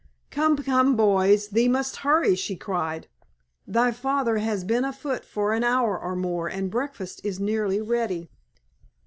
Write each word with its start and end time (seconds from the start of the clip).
"Come, 0.31 0.57
come, 0.57 0.95
boys, 0.95 1.49
thee 1.49 1.67
must 1.67 1.97
hurry," 1.97 2.33
she 2.35 2.55
cried. 2.55 3.07
"Thy 3.67 3.91
father 3.91 4.39
has 4.39 4.63
been 4.63 4.83
afoot 4.83 5.23
for 5.23 5.53
an 5.53 5.63
hour 5.63 5.95
or 5.95 6.15
more, 6.15 6.47
and 6.47 6.71
breakfast 6.71 7.21
is 7.23 7.39
nearly 7.39 7.79
ready. 7.81 8.31